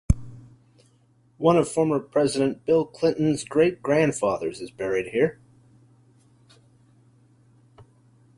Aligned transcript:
One 1.37 1.57
of 1.57 1.69
former 1.71 1.99
President 1.99 2.65
Bill 2.65 2.85
Clinton's 2.87 3.43
great-grandfathers 3.45 4.59
is 4.59 4.71
buried 4.71 5.09
here. 5.09 5.39